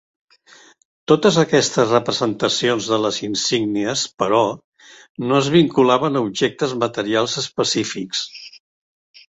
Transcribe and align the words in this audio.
Totes 1.11 1.35
aquestes 1.41 1.91
representacions 1.97 2.87
de 2.93 2.99
les 3.03 3.21
insígnies 3.29 4.07
però, 4.23 4.43
no 5.29 5.39
es 5.45 5.51
vinculaven 5.59 6.19
a 6.23 6.27
objectes 6.31 6.77
materials 6.87 7.39
específics. 7.45 8.27